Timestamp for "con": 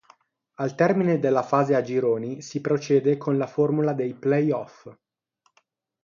3.17-3.37